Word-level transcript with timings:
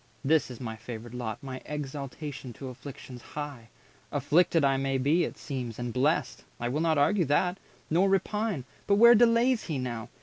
This 0.25 0.49
is 0.49 0.59
my 0.59 0.75
favoured 0.75 1.13
lot, 1.13 1.37
My 1.43 1.61
exaltation 1.63 2.53
to 2.53 2.69
afflictions 2.69 3.21
high! 3.21 3.69
Afflicted 4.11 4.65
I 4.65 4.75
may 4.75 4.97
be, 4.97 5.25
it 5.25 5.37
seems, 5.37 5.77
and 5.77 5.93
blest! 5.93 6.43
I 6.59 6.69
will 6.69 6.81
not 6.81 6.97
argue 6.97 7.25
that, 7.25 7.59
nor 7.87 8.09
will 8.09 8.17
repine. 8.17 8.63
But 8.87 8.95
where 8.95 9.13
delays 9.13 9.65
he 9.65 9.77
now? 9.77 10.09